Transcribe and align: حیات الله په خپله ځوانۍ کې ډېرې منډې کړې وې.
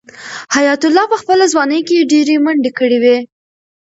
حیات 0.55 0.81
الله 0.87 1.05
په 1.11 1.17
خپله 1.21 1.45
ځوانۍ 1.53 1.81
کې 1.87 2.07
ډېرې 2.11 2.35
منډې 2.45 2.71
کړې 2.79 2.97
وې. 3.03 3.17